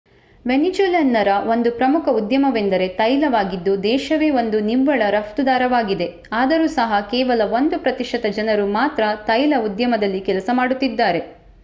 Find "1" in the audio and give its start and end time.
7.57-7.81